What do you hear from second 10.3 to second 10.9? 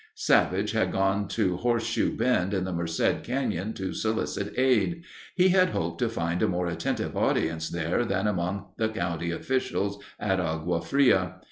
Agua